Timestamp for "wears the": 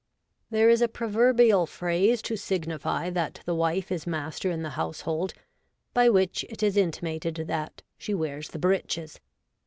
8.15-8.57